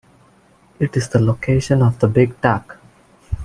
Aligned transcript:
It 0.79 0.97
is 0.97 1.09
the 1.09 1.19
location 1.19 1.83
of 1.83 1.99
the 1.99 2.07
Big 2.07 2.41
Duck. 2.41 2.79